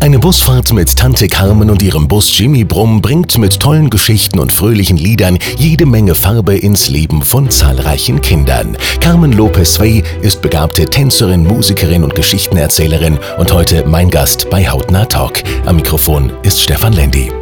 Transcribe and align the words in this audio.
Eine 0.00 0.20
Busfahrt 0.20 0.72
mit 0.72 0.96
Tante 0.96 1.26
Carmen 1.26 1.70
und 1.70 1.82
ihrem 1.82 2.06
Bus 2.06 2.38
Jimmy 2.38 2.62
Brumm 2.62 3.02
bringt 3.02 3.36
mit 3.36 3.58
tollen 3.58 3.90
Geschichten 3.90 4.38
und 4.38 4.52
fröhlichen 4.52 4.96
Liedern 4.96 5.38
jede 5.56 5.86
Menge 5.86 6.14
Farbe 6.14 6.56
ins 6.56 6.88
Leben 6.88 7.22
von 7.22 7.50
zahlreichen 7.50 8.22
Kindern. 8.22 8.76
Carmen 9.00 9.32
Lopez 9.32 9.80
Way 9.80 10.04
ist 10.22 10.40
begabte 10.40 10.86
Tänzerin, 10.86 11.44
Musikerin 11.44 12.04
und 12.04 12.14
Geschichtenerzählerin 12.14 13.18
und 13.38 13.52
heute 13.52 13.84
mein 13.86 14.08
Gast 14.08 14.48
bei 14.50 14.68
Hautnah 14.68 15.04
Talk. 15.04 15.42
Am 15.66 15.76
Mikrofon 15.76 16.32
ist 16.42 16.60
Stefan 16.60 16.92
Lendi. 16.92 17.32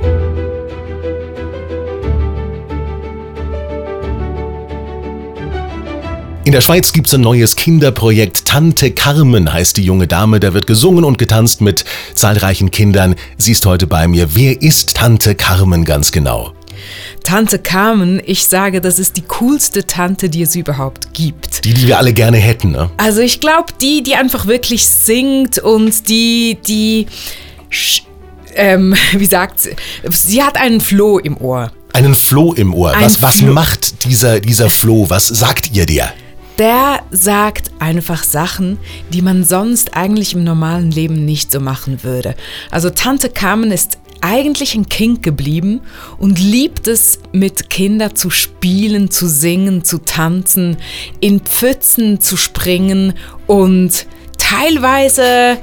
In 6.47 6.53
der 6.53 6.61
Schweiz 6.61 6.93
gibt 6.93 7.09
es 7.09 7.15
ein 7.15 7.23
neues 7.23 7.57
Kinderprojekt. 7.57 8.45
Tante 8.45 8.93
Carmen 8.93 9.53
heißt 9.53 9.79
die 9.79 9.83
junge 9.83 10.07
Dame. 10.07 10.39
Da 10.39 10.55
wird 10.55 10.69
gesungen 10.69 11.03
und 11.03 11.19
getanzt 11.19 11.61
mit 11.61 11.85
zahlreichen 12.15 12.71
Kindern. 12.71 13.17
Sie 13.37 13.51
ist 13.51 13.67
heute 13.67 13.89
bei 13.89 14.07
mir. 14.07 14.37
Wer 14.37 14.63
ist 14.63 14.95
Tante 14.95 15.35
Carmen 15.35 15.85
ganz 15.85 16.13
genau? 16.13 16.53
Tante 17.25 17.59
Carmen, 17.59 18.23
ich 18.25 18.47
sage, 18.47 18.81
das 18.81 19.01
ist 19.01 19.17
die 19.17 19.23
coolste 19.23 19.89
Tante, 19.89 20.29
die 20.29 20.43
es 20.43 20.55
überhaupt 20.55 21.13
gibt. 21.15 21.65
Die, 21.65 21.75
die 21.75 21.89
wir 21.89 21.99
alle 21.99 22.13
gerne 22.13 22.37
hätten, 22.37 22.71
ne? 22.71 22.91
Also 22.97 23.23
ich 23.23 23.41
glaube, 23.41 23.73
die, 23.81 24.05
die 24.05 24.15
einfach 24.15 24.47
wirklich 24.47 24.87
singt 24.87 25.59
und 25.59 26.09
die, 26.09 26.59
die, 26.65 27.09
ähm, 28.55 28.95
wie 29.15 29.27
sagt 29.27 29.63
sie, 29.63 29.75
sie 30.09 30.45
hat 30.45 30.57
einen 30.57 30.81
Floh 30.81 31.19
im 31.19 31.39
Ohr. 31.39 31.73
Einen 31.93 32.15
Floh 32.15 32.53
im 32.53 32.73
Ohr. 32.73 32.93
Ein 32.93 33.03
was, 33.03 33.21
was 33.21 33.43
macht 33.43 34.05
dieser, 34.05 34.39
dieser 34.39 34.71
Floh? 34.71 35.11
Was 35.11 35.27
sagt 35.27 35.75
ihr 35.75 35.87
der? 35.87 36.13
Der 36.59 37.03
sagt 37.11 37.71
einfach 37.79 38.25
Sachen, 38.25 38.79
die 39.11 39.23
man 39.23 39.45
sonst 39.45 39.97
eigentlich 39.97 40.35
im 40.35 40.45
normalen 40.45 40.91
Leben 40.91 41.25
nicht 41.25 41.53
so 41.53 41.61
machen 41.61 42.03
würde. 42.03 42.35
Also 42.71 42.91
Tante 42.91 43.29
Carmen 43.29 43.71
ist 43.71 43.99
eigentlich 44.21 44.75
ein 44.75 44.89
Kind 44.89 45.23
geblieben 45.23 45.83
und 46.19 46.39
liebt 46.39 46.89
es, 46.89 47.21
mit 47.33 47.71
Kindern 47.71 48.17
zu 48.17 48.31
spielen, 48.31 49.11
zu 49.11 49.29
singen, 49.29 49.85
zu 49.85 49.99
tanzen, 49.99 50.79
in 51.21 51.41
Pfützen 51.41 52.21
zu 52.21 52.37
springen 52.37 53.15
und 53.47 54.07
teilweise 54.39 55.59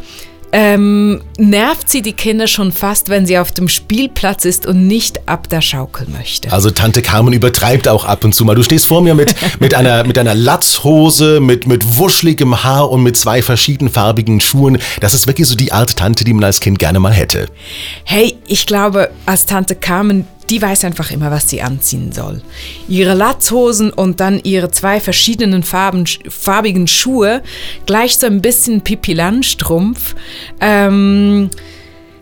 ähm, 0.56 1.22
nervt 1.40 1.90
sie 1.90 2.04
die 2.04 2.14
Kinder 2.14 2.46
schon 2.46 2.72
fast, 2.72 3.10
wenn 3.10 3.26
sie 3.26 3.40
auf 3.40 3.52
dem 3.52 3.68
Spielplatz 3.68 4.46
ist 4.46 4.68
und 4.68 4.88
nicht 4.88 5.28
ab 5.28 5.50
der 5.50 5.62
Schaukel 5.62 6.08
möchte. 6.08 6.54
Also 6.54 6.70
Tante 6.70 7.02
Carmen 7.02 7.34
übertreibt 7.34 7.88
auch 7.88 8.06
ab 8.06 8.24
und 8.24 8.36
zu 8.36 8.46
mal. 8.46 8.54
Du 8.54 8.62
stehst 8.62 8.86
vor 8.86 9.02
mir 9.02 9.16
mit, 9.16 9.34
mit, 9.60 9.74
einer, 9.74 10.04
mit 10.04 10.20
einer 10.20 10.36
Latzhose, 10.36 11.40
mit, 11.40 11.66
mit 11.66 11.98
wuschligem 11.98 12.64
Haar 12.64 12.92
und 12.92 13.02
mit 13.02 13.18
zwei 13.18 13.42
verschiedenfarbigen 13.42 14.40
Schuhen. 14.40 14.78
Das 15.00 15.16
ist 15.16 15.26
wirklich 15.26 15.48
so 15.48 15.56
die 15.56 15.72
Art 15.72 15.98
Tante, 15.98 16.24
die 16.24 16.34
man 16.34 16.44
als 16.44 16.60
Kind 16.60 16.78
gerne 16.78 17.00
mal 17.00 17.14
hätte. 17.14 17.48
Hey, 18.04 18.36
ich 18.46 18.68
glaube, 18.68 19.10
als 19.26 19.48
Tante 19.48 19.74
Carmen 19.74 20.28
die 20.50 20.62
weiß 20.62 20.86
einfach 20.86 21.12
immer, 21.12 21.32
was 21.32 21.50
sie 21.50 21.62
anziehen 21.62 22.12
soll. 22.12 22.42
Ihre 22.88 23.14
Latzhosen 23.14 23.92
und 23.92 24.20
dann 24.20 24.40
ihre 24.44 24.72
zwei 24.72 25.00
verschiedenen 25.00 25.64
Farben, 25.64 26.06
farbigen 26.30 26.88
Schuhe, 26.88 27.42
gleich 27.86 28.18
so 28.18 28.28
ein 28.28 28.42
bisschen 28.42 28.82
Pipi 28.82 29.14
Landstrumpf. 29.14 30.16
Ähm, 30.60 31.50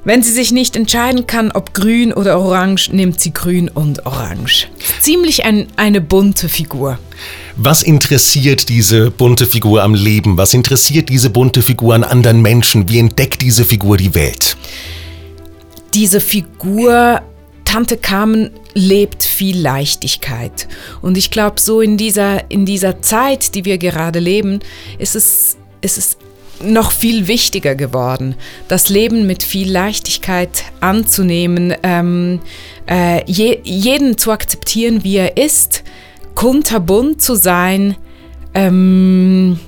wenn 0.04 0.24
sie 0.24 0.32
sich 0.32 0.52
nicht 0.52 0.76
entscheiden 0.76 1.28
kann, 1.28 1.52
ob 1.52 1.76
grün 1.76 2.12
oder 2.12 2.40
orange, 2.40 2.90
nimmt 2.92 3.22
sie 3.22 3.34
grün 3.34 3.70
und 3.70 4.06
orange. 4.08 4.68
Ziemlich 5.00 5.46
ein, 5.46 5.68
eine 5.76 6.02
bunte 6.02 6.50
Figur. 6.50 6.98
Was 7.56 7.84
interessiert 7.84 8.70
diese 8.70 9.12
bunte 9.12 9.46
Figur 9.46 9.84
am 9.84 9.94
Leben? 9.94 10.38
Was 10.38 10.56
interessiert 10.56 11.10
diese 11.10 11.30
bunte 11.30 11.62
Figur 11.62 11.94
an 11.94 12.04
anderen 12.04 12.42
Menschen? 12.42 12.90
Wie 12.90 12.98
entdeckt 12.98 13.44
diese 13.44 13.64
Figur 13.64 13.98
die 13.98 14.16
Welt? 14.16 14.58
Diese 15.94 16.20
Figur 16.20 17.22
Tante 17.72 17.96
Carmen 17.96 18.50
lebt 18.74 19.24
viel 19.24 19.58
Leichtigkeit. 19.58 20.68
Und 21.02 21.18
ich 21.18 21.32
glaube, 21.32 21.58
so 21.62 21.80
in 21.80 21.96
dieser, 21.96 22.52
in 22.52 22.66
dieser 22.66 23.02
Zeit, 23.02 23.56
die 23.56 23.64
wir 23.64 23.78
gerade 23.78 24.20
leben, 24.20 24.60
ist 25.00 25.16
es, 25.16 25.56
ist 25.80 25.98
es 25.98 26.18
noch 26.62 26.92
viel 26.92 27.30
wichtiger 27.30 27.76
geworden, 27.76 28.36
das 28.68 28.90
Leben 28.90 29.26
mit 29.26 29.42
viel 29.42 29.72
Leichtigkeit 29.72 30.66
anzunehmen, 30.82 31.74
ähm, 31.82 32.42
äh, 32.90 33.24
je, 33.26 33.62
jeden 33.64 34.18
zu 34.18 34.32
akzeptieren, 34.32 35.06
wie 35.06 35.16
er 35.16 35.38
ist, 35.38 35.86
kunterbunt 36.36 37.22
zu 37.22 37.36
sein 37.36 37.96
ähm, 38.54 39.62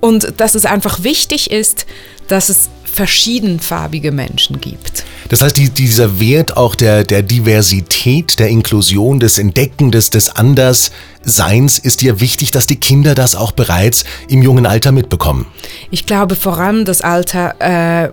und 0.00 0.40
dass 0.40 0.56
es 0.56 0.66
einfach 0.66 1.04
wichtig 1.04 1.52
ist, 1.52 1.86
dass 2.26 2.48
es 2.48 2.68
verschiedenfarbige 2.98 4.10
Menschen 4.10 4.60
gibt. 4.60 5.04
Das 5.28 5.40
heißt, 5.40 5.56
die, 5.56 5.70
dieser 5.70 6.18
Wert 6.18 6.56
auch 6.56 6.74
der, 6.74 7.04
der 7.04 7.22
Diversität, 7.22 8.40
der 8.40 8.48
Inklusion, 8.48 9.20
des 9.20 9.38
Entdecken, 9.38 9.92
des, 9.92 10.10
des 10.10 10.30
Andersseins 10.30 11.78
ist 11.78 12.00
dir 12.00 12.20
wichtig, 12.20 12.50
dass 12.50 12.66
die 12.66 12.74
Kinder 12.74 13.14
das 13.14 13.36
auch 13.36 13.52
bereits 13.52 14.02
im 14.28 14.42
jungen 14.42 14.66
Alter 14.66 14.90
mitbekommen. 14.90 15.46
Ich 15.92 16.06
glaube 16.06 16.34
vor 16.34 16.58
allem 16.58 16.84
das 16.84 17.00
Alter, 17.00 17.54
äh, 17.60 18.10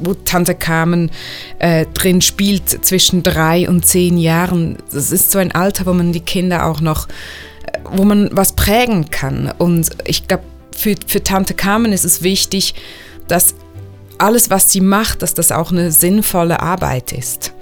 wo 0.00 0.12
Tante 0.12 0.54
Carmen 0.54 1.10
äh, 1.58 1.86
drin 1.94 2.20
spielt, 2.20 2.84
zwischen 2.84 3.22
drei 3.22 3.70
und 3.70 3.86
zehn 3.86 4.18
Jahren. 4.18 4.76
Das 4.92 5.12
ist 5.12 5.30
so 5.30 5.38
ein 5.38 5.52
Alter, 5.52 5.86
wo 5.86 5.94
man 5.94 6.12
die 6.12 6.20
Kinder 6.20 6.66
auch 6.66 6.82
noch, 6.82 7.08
äh, 7.08 7.78
wo 7.90 8.04
man 8.04 8.28
was 8.32 8.52
prägen 8.52 9.08
kann. 9.08 9.50
Und 9.56 9.88
ich 10.04 10.28
glaube, 10.28 10.44
für, 10.76 10.94
für 11.06 11.22
Tante 11.22 11.54
Carmen 11.54 11.94
ist 11.94 12.04
es 12.04 12.22
wichtig, 12.22 12.74
dass 13.28 13.54
alles, 14.20 14.50
was 14.50 14.70
sie 14.70 14.80
macht, 14.80 15.22
dass 15.22 15.34
das 15.34 15.52
auch 15.52 15.70
eine 15.70 15.90
sinnvolle 15.90 16.60
Arbeit 16.60 17.12
ist. 17.12 17.52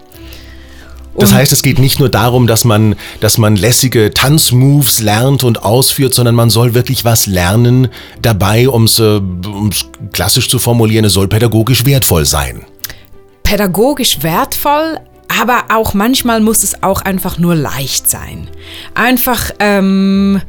Das 1.19 1.33
heißt, 1.33 1.53
es 1.53 1.63
geht 1.63 1.81
nicht 1.81 1.99
nur 1.99 2.09
darum, 2.09 2.47
dass 2.47 2.65
man, 2.65 2.95
dass 3.21 3.39
man 3.39 3.57
lässige 3.57 4.15
Tanzmoves 4.15 5.01
lernt 5.01 5.43
und 5.43 5.65
ausführt, 5.65 6.15
sondern 6.15 6.37
man 6.37 6.49
soll 6.49 6.75
wirklich 6.75 7.05
was 7.05 7.27
lernen 7.27 7.89
dabei, 8.23 8.69
um 8.69 8.85
es 8.85 9.01
äh, 9.01 9.21
klassisch 10.13 10.49
zu 10.49 10.61
formulieren, 10.61 11.05
es 11.05 11.15
soll 11.15 11.27
pädagogisch 11.27 11.85
wertvoll 11.85 12.25
sein. 12.25 12.65
Pädagogisch 13.43 14.23
wertvoll, 14.23 15.01
aber 15.41 15.65
auch 15.75 15.93
manchmal 15.93 16.41
muss 16.41 16.63
es 16.63 16.83
auch 16.83 17.03
einfach 17.03 17.39
nur 17.39 17.57
leicht 17.57 18.09
sein. 18.09 18.49
Einfach, 18.95 19.51
ähm, 19.59 20.41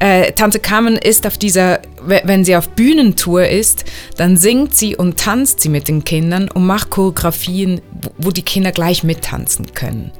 äh, 0.00 0.32
Tante 0.32 0.58
Carmen 0.58 0.96
ist 0.96 1.26
auf 1.26 1.38
dieser, 1.38 1.80
wenn 2.02 2.44
sie 2.44 2.56
auf 2.56 2.70
Bühnentour 2.70 3.46
ist, 3.46 3.84
dann 4.16 4.36
singt 4.36 4.74
sie 4.74 4.96
und 4.96 5.18
tanzt 5.18 5.60
sie 5.60 5.68
mit 5.68 5.88
den 5.88 6.04
Kindern 6.04 6.50
und 6.50 6.66
macht 6.66 6.90
Choreografien, 6.90 7.80
wo 8.18 8.30
die 8.30 8.42
Kinder 8.42 8.72
gleich 8.72 9.04
mittanzen 9.04 9.72
können. 9.74 10.10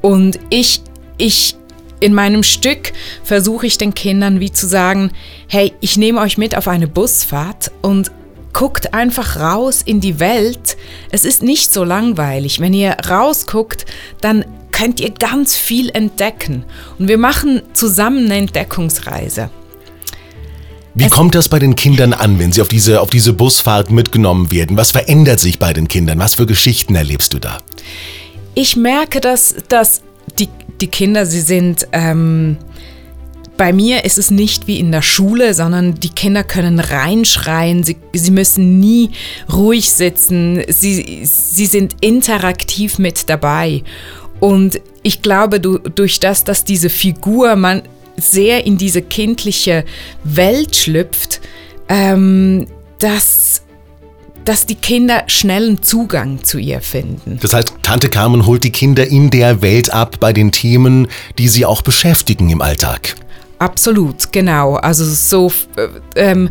Und 0.00 0.40
ich, 0.48 0.80
ich 1.18 1.54
in 2.00 2.14
meinem 2.14 2.42
Stück 2.42 2.94
versuche 3.22 3.66
ich 3.66 3.76
den 3.76 3.92
Kindern 3.92 4.40
wie 4.40 4.50
zu 4.50 4.66
sagen, 4.66 5.12
hey, 5.48 5.74
ich 5.80 5.98
nehme 5.98 6.20
euch 6.20 6.38
mit 6.38 6.56
auf 6.56 6.66
eine 6.66 6.88
Busfahrt 6.88 7.70
und 7.82 8.10
guckt 8.54 8.94
einfach 8.94 9.36
raus 9.38 9.82
in 9.84 10.00
die 10.00 10.18
Welt. 10.18 10.78
Es 11.10 11.26
ist 11.26 11.42
nicht 11.42 11.72
so 11.72 11.84
langweilig. 11.84 12.58
Wenn 12.58 12.72
ihr 12.72 12.96
rausguckt, 13.08 13.84
dann 14.22 14.46
könnt 14.80 14.98
ihr 14.98 15.10
ganz 15.10 15.54
viel 15.54 15.90
entdecken. 15.90 16.64
Und 16.98 17.08
wir 17.08 17.18
machen 17.18 17.60
zusammen 17.74 18.26
eine 18.26 18.36
Entdeckungsreise. 18.36 19.50
Wie 20.94 21.04
es 21.04 21.10
kommt 21.10 21.34
das 21.34 21.50
bei 21.50 21.58
den 21.58 21.76
Kindern 21.76 22.14
an, 22.14 22.38
wenn 22.38 22.50
sie 22.50 22.62
auf 22.62 22.68
diese, 22.68 23.02
auf 23.02 23.10
diese 23.10 23.34
Busfahrt 23.34 23.90
mitgenommen 23.90 24.50
werden? 24.50 24.78
Was 24.78 24.90
verändert 24.90 25.38
sich 25.38 25.58
bei 25.58 25.74
den 25.74 25.86
Kindern? 25.86 26.18
Was 26.18 26.36
für 26.36 26.46
Geschichten 26.46 26.94
erlebst 26.94 27.34
du 27.34 27.38
da? 27.38 27.58
Ich 28.54 28.74
merke, 28.76 29.20
dass, 29.20 29.54
dass 29.68 30.00
die, 30.38 30.48
die 30.80 30.88
Kinder, 30.88 31.26
sie 31.26 31.40
sind... 31.40 31.86
Ähm, 31.92 32.56
bei 33.58 33.74
mir 33.74 34.06
ist 34.06 34.16
es 34.16 34.30
nicht 34.30 34.66
wie 34.68 34.80
in 34.80 34.90
der 34.90 35.02
Schule, 35.02 35.52
sondern 35.52 35.94
die 35.96 36.08
Kinder 36.08 36.42
können 36.44 36.80
reinschreien, 36.80 37.84
sie, 37.84 37.98
sie 38.14 38.30
müssen 38.30 38.80
nie 38.80 39.10
ruhig 39.52 39.90
sitzen, 39.90 40.62
sie, 40.66 41.26
sie 41.26 41.66
sind 41.66 41.96
interaktiv 42.00 42.98
mit 42.98 43.28
dabei. 43.28 43.82
Und 44.40 44.80
ich 45.02 45.22
glaube, 45.22 45.60
du, 45.60 45.78
durch 45.78 46.18
das, 46.18 46.44
dass 46.44 46.64
diese 46.64 46.90
Figur 46.90 47.56
man 47.56 47.82
sehr 48.16 48.66
in 48.66 48.76
diese 48.76 49.02
kindliche 49.02 49.84
Welt 50.24 50.74
schlüpft, 50.76 51.40
ähm, 51.88 52.66
dass 52.98 53.62
dass 54.44 54.64
die 54.64 54.74
Kinder 54.74 55.24
schnellen 55.26 55.82
Zugang 55.82 56.42
zu 56.42 56.58
ihr 56.58 56.80
finden. 56.80 57.38
Das 57.42 57.52
heißt, 57.52 57.74
Tante 57.82 58.08
Carmen 58.08 58.46
holt 58.46 58.64
die 58.64 58.72
Kinder 58.72 59.06
in 59.06 59.28
der 59.28 59.60
Welt 59.60 59.92
ab 59.92 60.16
bei 60.18 60.32
den 60.32 60.50
Themen, 60.50 61.08
die 61.38 61.46
sie 61.46 61.66
auch 61.66 61.82
beschäftigen 61.82 62.48
im 62.48 62.62
Alltag. 62.62 63.16
Absolut, 63.58 64.32
genau. 64.32 64.76
Also 64.76 65.04
so, 65.04 65.52
äh, 65.76 65.88
ähm, 66.16 66.48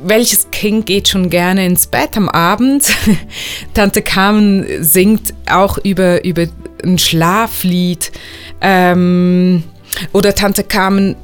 welches 0.00 0.50
Kind 0.50 0.86
geht 0.86 1.08
schon 1.08 1.30
gerne 1.30 1.66
ins 1.66 1.86
Bett 1.86 2.16
am 2.16 2.28
Abend? 2.28 2.84
Tante 3.74 4.02
Carmen 4.02 4.82
singt 4.82 5.34
auch 5.50 5.78
über, 5.78 6.24
über 6.24 6.46
ein 6.82 6.98
Schlaflied. 6.98 8.12
Ähm, 8.60 9.64
oder 10.12 10.34
Tante 10.34 10.64
Carmen 10.64 11.16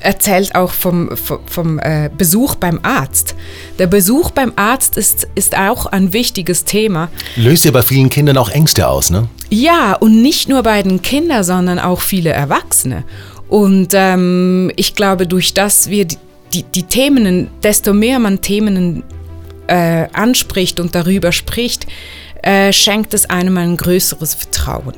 erzählt 0.00 0.54
auch 0.54 0.72
vom, 0.72 1.16
vom, 1.16 1.40
vom 1.46 1.78
äh, 1.78 2.10
Besuch 2.16 2.54
beim 2.56 2.80
Arzt. 2.82 3.34
Der 3.78 3.86
Besuch 3.86 4.30
beim 4.30 4.52
Arzt 4.56 4.96
ist, 4.96 5.26
ist 5.34 5.56
auch 5.56 5.86
ein 5.86 6.12
wichtiges 6.12 6.64
Thema. 6.64 7.08
Löst 7.34 7.64
ja 7.64 7.70
bei 7.70 7.82
vielen 7.82 8.08
Kindern 8.08 8.36
auch 8.36 8.50
Ängste 8.50 8.88
aus, 8.88 9.10
ne? 9.10 9.28
Ja, 9.50 9.94
und 9.94 10.22
nicht 10.22 10.48
nur 10.48 10.62
bei 10.62 10.82
den 10.82 11.02
Kindern, 11.02 11.44
sondern 11.44 11.78
auch 11.78 12.00
viele 12.00 12.30
Erwachsene. 12.30 13.04
Und 13.48 13.88
ähm, 13.92 14.72
ich 14.76 14.94
glaube, 14.94 15.26
durch 15.26 15.54
das 15.54 15.88
wir 15.88 16.04
die, 16.04 16.18
die, 16.56 16.62
die 16.62 16.82
Themen, 16.84 17.48
desto 17.62 17.92
mehr 17.92 18.18
man 18.18 18.40
Themen 18.40 19.02
äh, 19.66 20.06
anspricht 20.12 20.80
und 20.80 20.94
darüber 20.94 21.32
spricht, 21.32 21.86
äh, 22.42 22.72
schenkt 22.72 23.12
es 23.14 23.28
einem 23.28 23.58
ein 23.58 23.76
größeres 23.76 24.34
Vertrauen. 24.34 24.94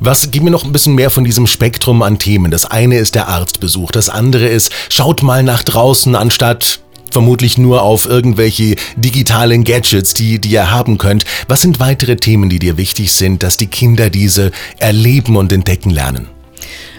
Was, 0.00 0.30
gib 0.30 0.44
mir 0.44 0.50
noch 0.50 0.64
ein 0.64 0.72
bisschen 0.72 0.94
mehr 0.94 1.10
von 1.10 1.24
diesem 1.24 1.46
Spektrum 1.46 2.02
an 2.02 2.18
Themen. 2.18 2.50
Das 2.50 2.64
eine 2.64 2.96
ist 2.96 3.16
der 3.16 3.28
Arztbesuch, 3.28 3.90
das 3.90 4.08
andere 4.08 4.46
ist, 4.46 4.70
schaut 4.88 5.22
mal 5.22 5.42
nach 5.42 5.64
draußen, 5.64 6.14
anstatt 6.14 6.80
vermutlich 7.10 7.58
nur 7.58 7.82
auf 7.82 8.06
irgendwelche 8.06 8.76
digitalen 8.96 9.64
Gadgets, 9.64 10.14
die, 10.14 10.40
die 10.40 10.50
ihr 10.50 10.70
haben 10.70 10.98
könnt. 10.98 11.24
Was 11.48 11.62
sind 11.62 11.80
weitere 11.80 12.16
Themen, 12.16 12.48
die 12.48 12.58
dir 12.58 12.76
wichtig 12.76 13.12
sind, 13.12 13.42
dass 13.42 13.56
die 13.56 13.66
Kinder 13.66 14.10
diese 14.10 14.52
erleben 14.78 15.36
und 15.36 15.52
entdecken 15.52 15.90
lernen? 15.90 16.28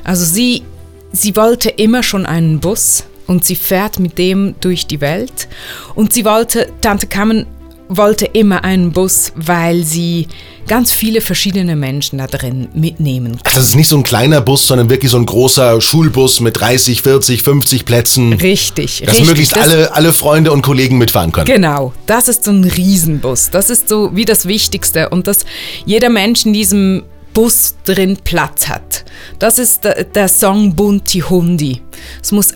Also 0.03 0.25
sie, 0.25 0.63
sie 1.11 1.35
wollte 1.35 1.69
immer 1.69 2.03
schon 2.03 2.25
einen 2.25 2.59
Bus 2.59 3.05
und 3.27 3.45
sie 3.45 3.55
fährt 3.55 3.99
mit 3.99 4.17
dem 4.17 4.55
durch 4.61 4.87
die 4.87 5.01
Welt. 5.01 5.47
Und 5.95 6.13
sie 6.13 6.25
wollte, 6.25 6.71
Tante 6.81 7.07
Carmen 7.07 7.45
wollte 7.87 8.25
immer 8.25 8.63
einen 8.63 8.91
Bus, 8.91 9.31
weil 9.35 9.83
sie 9.83 10.27
ganz 10.67 10.91
viele 10.91 11.21
verschiedene 11.21 11.75
Menschen 11.75 12.17
da 12.17 12.27
drin 12.27 12.69
mitnehmen. 12.73 13.37
Also 13.43 13.59
es 13.59 13.69
ist 13.69 13.75
nicht 13.75 13.87
so 13.87 13.97
ein 13.97 14.03
kleiner 14.03 14.41
Bus, 14.41 14.65
sondern 14.65 14.89
wirklich 14.89 15.11
so 15.11 15.17
ein 15.17 15.25
großer 15.25 15.79
Schulbus 15.81 16.39
mit 16.39 16.59
30, 16.59 17.03
40, 17.03 17.43
50 17.43 17.85
Plätzen. 17.85 18.33
Richtig, 18.33 19.01
dass 19.01 19.11
richtig. 19.11 19.27
möglichst 19.27 19.57
alle, 19.57 19.93
alle 19.93 20.13
Freunde 20.13 20.51
und 20.51 20.63
Kollegen 20.63 20.97
mitfahren 20.97 21.31
können. 21.31 21.45
Genau, 21.45 21.93
das 22.07 22.27
ist 22.27 22.45
so 22.45 22.51
ein 22.51 22.63
Riesenbus. 22.63 23.51
Das 23.51 23.69
ist 23.69 23.87
so 23.87 24.15
wie 24.15 24.25
das 24.25 24.47
Wichtigste 24.47 25.09
und 25.09 25.27
dass 25.27 25.45
jeder 25.85 26.09
Mensch 26.09 26.45
in 26.45 26.53
diesem 26.53 27.03
Bus 27.35 27.75
drin 27.83 28.17
Platz 28.23 28.69
hat. 28.69 29.03
Das 29.39 29.59
ist 29.59 29.83
der, 29.83 30.05
der 30.05 30.29
Song 30.29 30.73
Bunti 30.73 31.19
Hundi. 31.19 31.81
Es 32.23 32.31
muss 32.31 32.53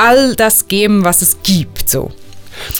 all 0.00 0.34
das 0.34 0.66
geben, 0.68 1.04
was 1.04 1.22
es 1.22 1.36
gibt, 1.42 1.88
so. 1.88 2.10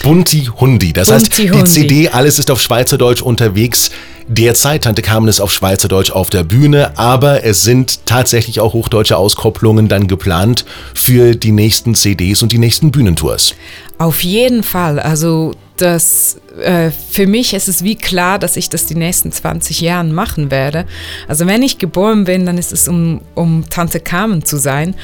Bunti 0.02 0.50
Hundi. 0.61 0.93
Das 0.93 1.08
Bunti 1.08 1.25
heißt, 1.25 1.38
die 1.38 1.50
Hundi. 1.50 1.70
CD, 1.70 2.08
alles 2.08 2.38
ist 2.38 2.50
auf 2.50 2.61
Schweizerdeutsch 2.61 3.22
unterwegs. 3.22 3.90
Derzeit, 4.26 4.84
Tante 4.84 5.02
Carmen 5.02 5.28
ist 5.28 5.40
auf 5.40 5.50
Schweizerdeutsch 5.50 6.12
auf 6.12 6.31
der 6.31 6.44
Bühne, 6.44 6.96
aber 6.96 7.43
es 7.43 7.62
sind 7.62 8.06
tatsächlich 8.06 8.61
auch 8.61 8.75
hochdeutsche 8.75 9.17
Auskopplungen 9.17 9.88
dann 9.88 10.06
geplant 10.06 10.64
für 10.94 11.34
die 11.34 11.50
nächsten 11.50 11.94
CDs 11.96 12.43
und 12.43 12.52
die 12.52 12.58
nächsten 12.58 12.93
Bühnentours. 12.93 13.55
Auf 13.99 14.23
jeden 14.23 14.62
Fall. 14.62 15.00
Also 15.00 15.52
das, 15.76 16.38
äh, 16.62 16.90
für 17.11 17.26
mich 17.26 17.55
ist 17.55 17.69
es 17.69 17.82
wie 17.82 17.96
klar, 17.96 18.38
dass 18.38 18.56
ich 18.56 18.69
das 18.69 18.87
die 18.87 18.94
nächsten 18.94 19.32
20 19.32 19.81
Jahre 19.81 20.05
machen 20.05 20.50
werde. 20.50 20.87
Also 21.26 21.46
wenn 21.46 21.62
ich 21.62 21.78
geboren 21.78 22.25
bin, 22.25 22.46
dann 22.46 22.56
ist 22.56 22.73
es 22.73 22.87
um, 22.87 23.23
um 23.34 23.64
Tante 23.69 23.99
Carmen 23.99 24.44
zu 24.44 24.58
sein. 24.58 24.94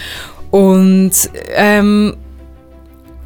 Und 0.51 1.13
ähm, 1.55 2.15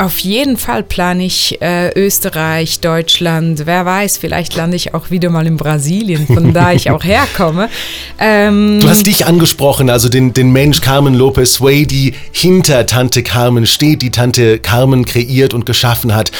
auf 0.00 0.20
jeden 0.20 0.56
Fall 0.56 0.82
plane 0.82 1.26
ich 1.26 1.61
äh, 1.61 1.90
Österreich, 1.93 2.81
Deutschland, 2.81 3.67
wer 3.67 3.84
weiß, 3.84 4.17
vielleicht 4.17 4.56
lande 4.56 4.75
ich 4.75 4.94
auch 4.94 5.11
wieder 5.11 5.28
mal 5.28 5.46
in 5.46 5.58
Brasilien, 5.58 6.26
von 6.26 6.55
da 6.55 6.72
ich 6.72 6.90
auch 6.90 7.05
herkomme. 7.05 7.69
Ähm, 8.19 8.81
Du 8.81 8.88
hast 8.88 9.06
dich 9.06 9.26
angesprochen, 9.26 9.90
also 9.90 10.08
den, 10.08 10.32
den 10.32 10.52
Mensch 10.52 10.81
Carmen 10.81 11.12
Lopez 11.12 11.61
Way, 11.61 11.87
die 11.87 12.14
hinter 12.32 12.87
Tante 12.87 13.22
Carmen 13.22 13.67
steht, 13.67 14.00
die 14.00 14.11
Tante 14.11 14.58
Carmen 14.58 15.05
kreiert 15.05 15.52
und 15.52 15.67
geschaffen 15.67 16.14
hat. 16.14 16.32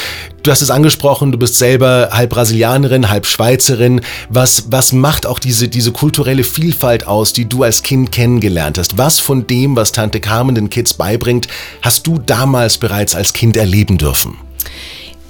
Du 0.43 0.51
hast 0.51 0.63
es 0.63 0.71
angesprochen, 0.71 1.33
du 1.33 1.39
bist 1.39 1.59
selber 1.59 2.11
halb 2.13 2.31
Brasilianerin, 2.31 3.11
halb 3.11 3.27
Schweizerin. 3.27 4.01
Was, 4.31 4.65
was 4.71 4.93
macht 4.93 5.27
auch 5.27 5.39
diese, 5.39 5.69
diese 5.69 5.93
kulturelle 5.93 6.45
Vielfalt 6.45 7.07
aus, 7.07 7.35
die 7.35 7.47
du 7.47 7.63
als 7.63 7.83
Kind 7.83 8.11
kennengelernt 8.11 8.79
hast? 8.79 8.97
Was 8.97 9.21
von 9.21 9.47
dem, 9.47 9.77
was 9.77 9.93
Tante 9.93 10.21
Carmen 10.21 10.55
den 10.55 10.71
Kids 10.71 10.95
beibringt, 10.95 11.47
hast 11.83 12.07
du 12.07 12.19
damals 12.19 12.79
bereits 12.79 13.15
als 13.15 13.35
Kind 13.35 13.57
erleben 13.59 13.99
dürfen? 13.99 14.39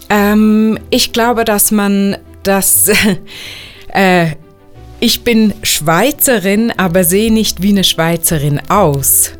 Ähm, 0.08 0.78
ich 0.90 1.12
glaube, 1.12 1.44
dass 1.44 1.72
man 1.72 2.16
das. 2.44 2.90
äh, 3.92 4.26
ich 5.00 5.24
bin 5.24 5.54
Schweizerin, 5.62 6.72
aber 6.76 7.04
sehe 7.04 7.32
nicht 7.32 7.62
wie 7.62 7.70
eine 7.70 7.84
Schweizerin 7.84 8.60
aus. 8.68 9.32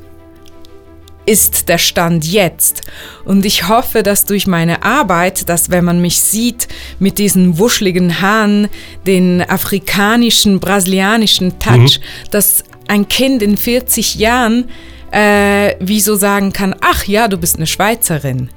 Ist 1.31 1.69
der 1.69 1.79
Stand 1.79 2.25
jetzt. 2.25 2.83
Und 3.25 3.45
ich 3.45 3.69
hoffe, 3.69 4.03
dass 4.03 4.25
durch 4.25 4.49
meine 4.49 4.83
Arbeit, 4.83 5.49
dass 5.49 5.71
wenn 5.71 5.85
man 5.85 6.01
mich 6.01 6.21
sieht 6.21 6.67
mit 6.99 7.19
diesen 7.19 7.59
wuscheligen 7.59 8.21
Haaren, 8.21 8.69
den 9.07 9.41
afrikanischen, 9.41 10.59
brasilianischen 10.59 11.61
Touch, 11.61 12.01
dass 12.33 12.65
ein 12.89 13.07
Kind 13.07 13.43
in 13.43 13.57
40 13.57 14.17
Jahren 14.17 14.65
äh, 15.13 15.77
wie 15.79 16.01
so 16.01 16.17
sagen 16.17 16.53
kann, 16.53 16.75
ach 16.81 17.05
ja, 17.05 17.29
du 17.29 17.37
bist 17.37 17.57
eine 17.57 17.67
Schweizerin. 17.67 18.51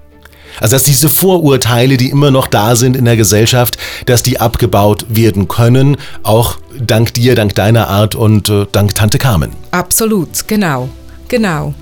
Also 0.60 0.76
dass 0.76 0.84
diese 0.84 1.10
Vorurteile, 1.10 1.98
die 1.98 2.10
immer 2.10 2.32
noch 2.32 2.48
da 2.48 2.76
sind 2.76 2.96
in 2.96 3.06
der 3.06 3.18
Gesellschaft, 3.18 3.78
dass 4.06 4.24
die 4.24 4.40
abgebaut 4.40 5.06
werden 5.10 5.48
können, 5.48 5.98
auch 6.22 6.58
dank 6.80 7.14
dir, 7.14 7.36
dank 7.36 7.56
deiner 7.56 7.88
Art 7.88 8.16
und 8.16 8.50
äh, 8.50 8.66
dank 8.72 8.96
Tante 8.96 9.18
Carmen. 9.18 9.52
Absolut, 9.72 10.48
genau, 10.48 10.90
genau. 11.28 11.74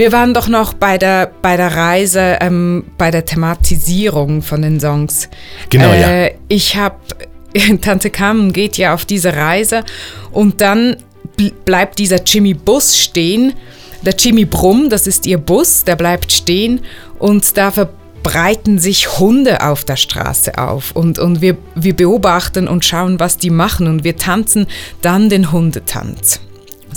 Wir 0.00 0.12
waren 0.12 0.32
doch 0.32 0.48
noch 0.48 0.72
bei 0.72 0.96
der, 0.96 1.30
bei 1.42 1.58
der 1.58 1.76
Reise, 1.76 2.38
ähm, 2.40 2.84
bei 2.96 3.10
der 3.10 3.26
Thematisierung 3.26 4.40
von 4.40 4.62
den 4.62 4.80
Songs. 4.80 5.28
Genau, 5.68 5.92
ja. 5.92 6.24
äh, 6.24 6.34
Ich 6.48 6.74
habe, 6.76 6.96
Tante 7.82 8.08
Carmen 8.08 8.54
geht 8.54 8.78
ja 8.78 8.94
auf 8.94 9.04
diese 9.04 9.36
Reise 9.36 9.84
und 10.32 10.62
dann 10.62 10.96
bl- 11.36 11.52
bleibt 11.66 11.98
dieser 11.98 12.22
Jimmy 12.24 12.54
Bus 12.54 12.96
stehen. 12.96 13.52
Der 14.00 14.14
Jimmy 14.16 14.46
Brumm, 14.46 14.88
das 14.88 15.06
ist 15.06 15.26
ihr 15.26 15.36
Bus, 15.36 15.84
der 15.84 15.96
bleibt 15.96 16.32
stehen 16.32 16.80
und 17.18 17.58
da 17.58 17.70
verbreiten 17.70 18.78
sich 18.78 19.18
Hunde 19.18 19.60
auf 19.62 19.84
der 19.84 19.96
Straße 19.96 20.56
auf 20.56 20.92
und, 20.96 21.18
und 21.18 21.42
wir, 21.42 21.58
wir 21.74 21.94
beobachten 21.94 22.68
und 22.68 22.86
schauen, 22.86 23.20
was 23.20 23.36
die 23.36 23.50
machen 23.50 23.86
und 23.86 24.02
wir 24.02 24.16
tanzen 24.16 24.66
dann 25.02 25.28
den 25.28 25.52
Hundetanz. 25.52 26.40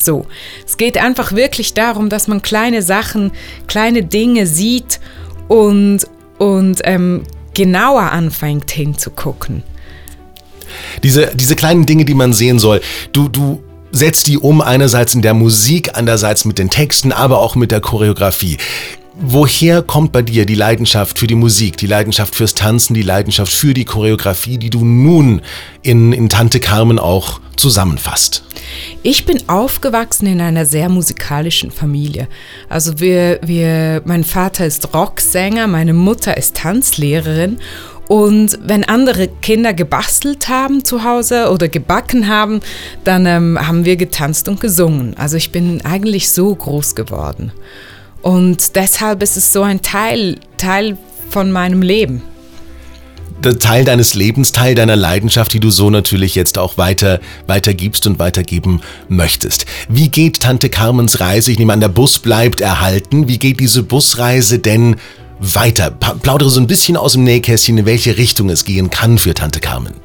So, 0.03 0.25
es 0.65 0.77
geht 0.77 0.97
einfach 0.97 1.31
wirklich 1.31 1.73
darum, 1.73 2.09
dass 2.09 2.27
man 2.27 2.41
kleine 2.41 2.81
Sachen, 2.81 3.31
kleine 3.67 4.03
Dinge 4.03 4.47
sieht 4.47 4.99
und, 5.47 6.01
und 6.39 6.81
ähm, 6.83 7.23
genauer 7.53 8.11
anfängt 8.11 8.69
hinzugucken. 8.71 9.63
Diese, 11.03 11.31
diese 11.35 11.55
kleinen 11.55 11.85
Dinge, 11.85 12.03
die 12.03 12.15
man 12.15 12.33
sehen 12.33 12.59
soll, 12.59 12.81
du, 13.11 13.29
du 13.29 13.63
setzt 13.91 14.27
die 14.27 14.37
um, 14.37 14.59
einerseits 14.59 15.13
in 15.13 15.21
der 15.21 15.33
Musik, 15.33 15.91
andererseits 15.93 16.45
mit 16.45 16.57
den 16.57 16.69
Texten, 16.69 17.11
aber 17.11 17.39
auch 17.39 17.55
mit 17.55 17.71
der 17.71 17.79
Choreografie. 17.79 18.57
Woher 19.15 19.83
kommt 19.83 20.11
bei 20.11 20.23
dir 20.23 20.47
die 20.47 20.55
Leidenschaft 20.55 21.19
für 21.19 21.27
die 21.27 21.35
Musik, 21.35 21.77
die 21.77 21.85
Leidenschaft 21.85 22.35
fürs 22.35 22.55
Tanzen, 22.55 22.95
die 22.95 23.03
Leidenschaft 23.03 23.53
für 23.53 23.75
die 23.75 23.85
Choreografie, 23.85 24.57
die 24.57 24.71
du 24.71 24.83
nun 24.83 25.41
in, 25.83 26.13
in 26.13 26.29
Tante 26.29 26.59
Carmen 26.59 26.97
auch 26.97 27.39
zusammenfasst? 27.55 28.43
Ich 29.03 29.25
bin 29.25 29.47
aufgewachsen 29.47 30.25
in 30.25 30.41
einer 30.41 30.65
sehr 30.65 30.89
musikalischen 30.89 31.69
Familie. 31.69 32.27
Also 32.69 32.99
wir, 32.99 33.39
wir, 33.43 34.01
mein 34.05 34.23
Vater 34.23 34.65
ist 34.65 34.95
Rocksänger, 34.95 35.67
meine 35.67 35.93
Mutter 35.93 36.35
ist 36.35 36.55
Tanzlehrerin 36.55 37.59
und 38.07 38.57
wenn 38.63 38.83
andere 38.83 39.27
Kinder 39.27 39.75
gebastelt 39.75 40.49
haben 40.49 40.83
zu 40.83 41.03
Hause 41.03 41.51
oder 41.51 41.67
gebacken 41.67 42.27
haben, 42.27 42.61
dann 43.03 43.27
ähm, 43.27 43.59
haben 43.61 43.85
wir 43.85 43.95
getanzt 43.95 44.47
und 44.47 44.59
gesungen. 44.59 45.15
Also 45.17 45.37
ich 45.37 45.51
bin 45.51 45.85
eigentlich 45.85 46.31
so 46.31 46.53
groß 46.53 46.95
geworden. 46.95 47.51
Und 48.23 48.75
deshalb 48.77 49.21
ist 49.21 49.37
es 49.37 49.53
so 49.53 49.61
ein 49.61 49.81
Teil, 49.81 50.39
Teil 50.57 50.97
von 51.29 51.51
meinem 51.51 51.81
Leben. 51.81 52.23
Teil 53.59 53.83
deines 53.83 54.13
Lebens, 54.13 54.53
Teil 54.53 54.73
deiner 54.73 54.95
Leidenschaft, 54.95 55.51
die 55.51 55.59
du 55.59 55.69
so 55.69 55.89
natürlich 55.89 56.33
jetzt 56.33 56.57
auch 56.57 56.77
weiter 56.77 57.19
weitergibst 57.45 58.07
und 58.07 58.17
weitergeben 58.17 58.79
möchtest. 59.09 59.65
Wie 59.89 60.07
geht 60.07 60.39
Tante 60.39 60.69
Carmens 60.69 61.19
Reise? 61.19 61.51
Ich 61.51 61.59
nehme 61.59 61.73
an, 61.73 61.81
der 61.81 61.89
Bus 61.89 62.19
bleibt 62.19 62.61
erhalten. 62.61 63.27
Wie 63.27 63.37
geht 63.37 63.59
diese 63.59 63.83
Busreise 63.83 64.59
denn 64.59 64.95
weiter? 65.39 65.91
Plaudere 65.91 66.49
so 66.49 66.61
ein 66.61 66.67
bisschen 66.67 66.95
aus 66.95 67.13
dem 67.13 67.25
Nähkästchen, 67.25 67.77
in 67.77 67.85
welche 67.85 68.17
Richtung 68.17 68.49
es 68.49 68.63
gehen 68.63 68.89
kann 68.89 69.17
für 69.17 69.33
Tante 69.33 69.59
Carmen. 69.59 69.95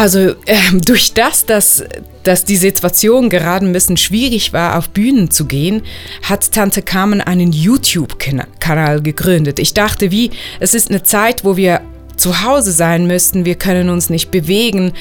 Also 0.00 0.30
äh, 0.46 0.56
durch 0.86 1.12
das, 1.12 1.44
dass, 1.44 1.84
dass 2.22 2.46
die 2.46 2.56
Situation 2.56 3.28
gerade 3.28 3.66
ein 3.66 3.72
bisschen 3.74 3.98
schwierig 3.98 4.54
war, 4.54 4.78
auf 4.78 4.88
Bühnen 4.88 5.30
zu 5.30 5.44
gehen, 5.44 5.82
hat 6.22 6.52
Tante 6.52 6.80
Carmen 6.80 7.20
einen 7.20 7.52
YouTube-Kanal 7.52 9.02
gegründet. 9.02 9.58
Ich 9.58 9.74
dachte, 9.74 10.10
wie, 10.10 10.30
es 10.58 10.72
ist 10.72 10.88
eine 10.88 11.02
Zeit, 11.02 11.44
wo 11.44 11.58
wir 11.58 11.82
zu 12.16 12.42
Hause 12.42 12.72
sein 12.72 13.06
müssten, 13.06 13.44
wir 13.44 13.56
können 13.56 13.90
uns 13.90 14.08
nicht 14.08 14.30
bewegen 14.30 14.92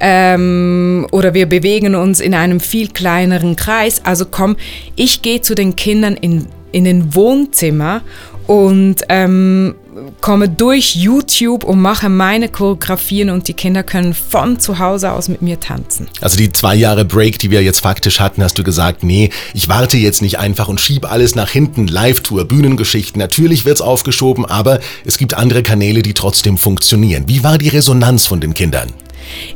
ähm, 0.00 1.06
oder 1.12 1.34
wir 1.34 1.46
bewegen 1.46 1.94
uns 1.94 2.18
in 2.18 2.34
einem 2.34 2.58
viel 2.58 2.88
kleineren 2.88 3.54
Kreis. 3.54 4.00
Also 4.04 4.26
komm, 4.28 4.56
ich 4.96 5.22
gehe 5.22 5.40
zu 5.40 5.54
den 5.54 5.76
Kindern 5.76 6.14
in, 6.14 6.46
in 6.72 6.82
den 6.82 7.14
Wohnzimmer 7.14 8.02
und 8.48 9.02
ähm, 9.08 9.76
komme 10.20 10.48
durch 10.48 10.96
YouTube 10.96 11.64
und 11.64 11.80
mache 11.80 12.08
meine 12.08 12.48
Choreografien 12.48 13.30
und 13.30 13.48
die 13.48 13.54
Kinder 13.54 13.82
können 13.82 14.14
von 14.14 14.58
zu 14.58 14.78
Hause 14.78 15.12
aus 15.12 15.28
mit 15.28 15.42
mir 15.42 15.60
tanzen. 15.60 16.06
Also 16.20 16.36
die 16.36 16.52
zwei 16.52 16.74
Jahre 16.74 17.04
Break, 17.04 17.38
die 17.38 17.50
wir 17.50 17.62
jetzt 17.62 17.80
faktisch 17.80 18.20
hatten, 18.20 18.42
hast 18.42 18.58
du 18.58 18.64
gesagt, 18.64 19.02
nee, 19.02 19.30
ich 19.54 19.68
warte 19.68 19.96
jetzt 19.96 20.22
nicht 20.22 20.38
einfach 20.38 20.68
und 20.68 20.80
schiebe 20.80 21.10
alles 21.10 21.34
nach 21.34 21.50
hinten. 21.50 21.86
Live-Tour, 21.86 22.44
Bühnengeschichten, 22.46 23.18
natürlich 23.18 23.64
wird 23.64 23.76
es 23.76 23.82
aufgeschoben, 23.82 24.44
aber 24.44 24.80
es 25.04 25.18
gibt 25.18 25.34
andere 25.34 25.62
Kanäle, 25.62 26.02
die 26.02 26.14
trotzdem 26.14 26.58
funktionieren. 26.58 27.24
Wie 27.26 27.44
war 27.44 27.58
die 27.58 27.68
Resonanz 27.68 28.26
von 28.26 28.40
den 28.40 28.54
Kindern? 28.54 28.92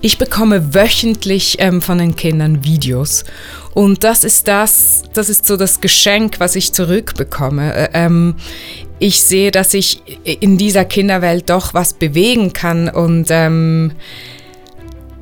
Ich 0.01 0.19
bekomme 0.19 0.75
wöchentlich 0.75 1.57
ähm, 1.59 1.81
von 1.83 1.99
den 1.99 2.17
Kindern 2.17 2.65
Videos 2.65 3.25
und 3.75 4.05
das 4.05 4.25
ist 4.25 4.49
das, 4.49 5.03
das 5.15 5.29
ist 5.29 5.47
so 5.47 5.57
das 5.57 5.81
Geschenk, 5.81 6.41
was 6.41 6.57
ich 6.57 6.73
zurückbekomme. 6.73 7.75
Äh, 7.75 7.89
ähm, 7.95 8.37
ich 8.99 9.23
sehe, 9.23 9.51
dass 9.51 9.75
ich 9.75 10.03
in 10.25 10.59
dieser 10.59 10.85
Kinderwelt 10.85 11.51
doch 11.51 11.75
was 11.75 11.95
bewegen 11.95 12.53
kann 12.53 12.89
und 12.89 13.27
ähm, 13.31 13.93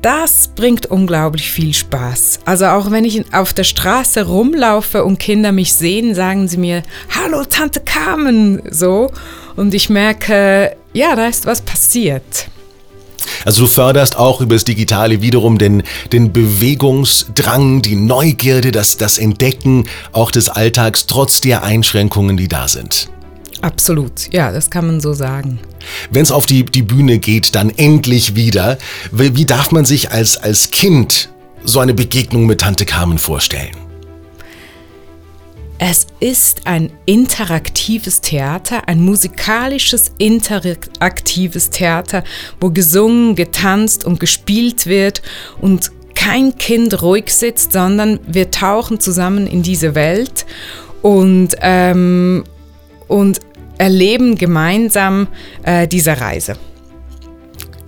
das 0.01 0.49
bringt 0.55 0.87
unglaublich 0.87 1.49
viel 1.51 1.73
Spaß. 1.73 2.39
Also 2.45 2.65
auch 2.65 2.89
wenn 2.89 3.05
ich 3.05 3.33
auf 3.33 3.53
der 3.53 3.63
Straße 3.63 4.25
rumlaufe 4.25 5.03
und 5.03 5.19
Kinder 5.19 5.51
mich 5.51 5.73
sehen, 5.73 6.15
sagen 6.15 6.47
sie 6.47 6.57
mir, 6.57 6.81
hallo 7.15 7.43
Tante 7.45 7.81
Carmen, 7.81 8.61
so. 8.69 9.11
Und 9.55 9.73
ich 9.75 9.89
merke, 9.89 10.75
ja, 10.93 11.15
da 11.15 11.27
ist 11.27 11.45
was 11.45 11.61
passiert. 11.61 12.47
Also 13.45 13.63
du 13.63 13.67
förderst 13.67 14.17
auch 14.17 14.41
über 14.41 14.55
das 14.55 14.63
Digitale 14.63 15.21
wiederum 15.21 15.57
den, 15.57 15.83
den 16.11 16.31
Bewegungsdrang, 16.31 17.81
die 17.81 17.95
Neugierde, 17.95 18.71
das, 18.71 18.97
das 18.97 19.17
Entdecken 19.17 19.85
auch 20.11 20.31
des 20.31 20.49
Alltags 20.49 21.05
trotz 21.07 21.41
der 21.41 21.63
Einschränkungen, 21.63 22.37
die 22.37 22.47
da 22.47 22.67
sind. 22.67 23.09
Absolut, 23.61 24.33
ja, 24.33 24.51
das 24.51 24.69
kann 24.69 24.87
man 24.87 25.01
so 25.01 25.13
sagen. 25.13 25.59
Wenn 26.09 26.23
es 26.23 26.31
auf 26.31 26.45
die, 26.45 26.65
die 26.65 26.81
Bühne 26.81 27.19
geht, 27.19 27.53
dann 27.53 27.69
endlich 27.69 28.35
wieder. 28.35 28.77
Wie, 29.11 29.35
wie 29.35 29.45
darf 29.45 29.71
man 29.71 29.85
sich 29.85 30.11
als, 30.11 30.37
als 30.37 30.71
Kind 30.71 31.29
so 31.63 31.79
eine 31.79 31.93
Begegnung 31.93 32.47
mit 32.47 32.61
Tante 32.61 32.85
Carmen 32.85 33.19
vorstellen? 33.19 33.75
Es 35.83 36.05
ist 36.19 36.67
ein 36.67 36.91
interaktives 37.07 38.21
Theater, 38.21 38.87
ein 38.87 39.01
musikalisches 39.01 40.11
interaktives 40.19 41.71
Theater, 41.71 42.23
wo 42.59 42.69
gesungen, 42.69 43.33
getanzt 43.33 44.05
und 44.05 44.19
gespielt 44.19 44.85
wird 44.85 45.23
und 45.59 45.91
kein 46.13 46.55
Kind 46.55 47.01
ruhig 47.01 47.33
sitzt, 47.33 47.71
sondern 47.71 48.19
wir 48.27 48.51
tauchen 48.51 48.99
zusammen 48.99 49.47
in 49.47 49.63
diese 49.63 49.95
Welt 49.95 50.45
und, 51.01 51.55
ähm, 51.61 52.43
und 53.07 53.39
erleben 53.79 54.35
gemeinsam 54.35 55.29
äh, 55.63 55.87
diese 55.87 56.21
Reise. 56.21 56.57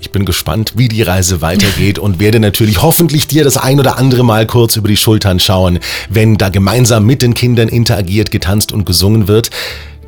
Ich 0.03 0.11
bin 0.11 0.25
gespannt, 0.25 0.73
wie 0.75 0.89
die 0.89 1.01
Reise 1.01 1.41
weitergeht 1.41 1.97
und 1.97 2.19
werde 2.19 2.41
natürlich 2.41 2.81
hoffentlich 2.81 3.25
dir 3.25 3.45
das 3.45 3.55
ein 3.55 3.79
oder 3.79 3.97
andere 3.97 4.25
Mal 4.25 4.45
kurz 4.45 4.75
über 4.75 4.89
die 4.89 4.97
Schultern 4.97 5.39
schauen, 5.39 5.79
wenn 6.09 6.35
da 6.37 6.49
gemeinsam 6.49 7.05
mit 7.05 7.21
den 7.21 7.33
Kindern 7.33 7.69
interagiert, 7.69 8.29
getanzt 8.29 8.73
und 8.73 8.85
gesungen 8.85 9.29
wird. 9.29 9.49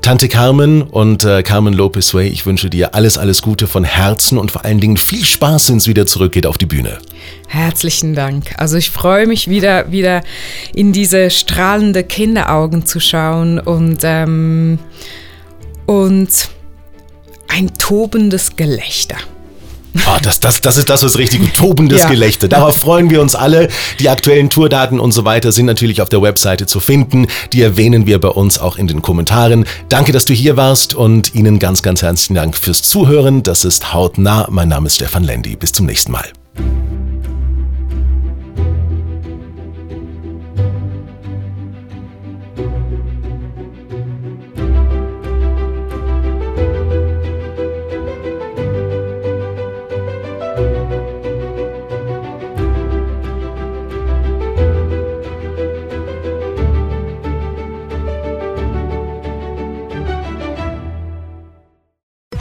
Tante 0.01 0.27
Carmen 0.27 0.81
und 0.81 1.23
äh, 1.23 1.43
Carmen 1.43 1.73
Lopez 1.73 2.13
Way, 2.13 2.27
ich 2.27 2.45
wünsche 2.45 2.69
dir 2.69 2.93
alles, 2.93 3.17
alles 3.17 3.41
Gute 3.41 3.67
von 3.67 3.85
Herzen 3.85 4.37
und 4.37 4.51
vor 4.51 4.65
allen 4.65 4.81
Dingen 4.81 4.97
viel 4.97 5.23
Spaß, 5.23 5.69
wenn 5.69 5.77
es 5.77 5.87
wieder 5.87 6.05
zurückgeht 6.05 6.45
auf 6.45 6.57
die 6.57 6.65
Bühne. 6.65 6.97
Herzlichen 7.47 8.15
Dank. 8.15 8.53
Also 8.57 8.75
ich 8.75 8.89
freue 8.89 9.27
mich 9.27 9.47
wieder, 9.47 9.93
wieder 9.93 10.23
in 10.73 10.91
diese 10.91 11.29
strahlende 11.29 12.03
Kinderaugen 12.03 12.85
zu 12.85 12.99
schauen 12.99 13.59
und 13.59 13.99
ähm, 14.03 14.77
und 15.85 16.49
ein 17.47 17.73
tobendes 17.75 18.57
Gelächter. 18.57 19.15
Oh, 20.07 20.17
das, 20.21 20.39
das, 20.39 20.61
das 20.61 20.77
ist 20.77 20.89
das, 20.89 21.03
was 21.03 21.17
richtig 21.17 21.53
tobendes 21.53 22.01
ja. 22.01 22.09
Gelächter. 22.09 22.47
Darauf 22.47 22.75
freuen 22.75 23.09
wir 23.09 23.21
uns 23.21 23.33
alle. 23.33 23.69
Die 23.99 24.09
aktuellen 24.09 24.49
Tourdaten 24.49 24.99
und 24.99 25.11
so 25.13 25.25
weiter 25.25 25.51
sind 25.51 25.65
natürlich 25.65 26.01
auf 26.01 26.09
der 26.09 26.21
Webseite 26.21 26.65
zu 26.65 26.79
finden. 26.79 27.27
Die 27.53 27.61
erwähnen 27.61 28.05
wir 28.05 28.19
bei 28.19 28.27
uns 28.29 28.59
auch 28.59 28.77
in 28.77 28.87
den 28.87 29.01
Kommentaren. 29.01 29.65
Danke, 29.89 30.11
dass 30.11 30.25
du 30.25 30.33
hier 30.33 30.57
warst 30.57 30.93
und 30.93 31.33
Ihnen 31.33 31.59
ganz, 31.59 31.81
ganz 31.81 32.01
herzlichen 32.01 32.35
Dank 32.35 32.57
fürs 32.57 32.81
Zuhören. 32.81 33.43
Das 33.43 33.63
ist 33.63 33.93
Hautnah. 33.93 34.47
Mein 34.49 34.67
Name 34.67 34.87
ist 34.87 34.95
Stefan 34.95 35.23
Lendi. 35.23 35.55
Bis 35.55 35.71
zum 35.71 35.85
nächsten 35.85 36.11
Mal. 36.11 36.25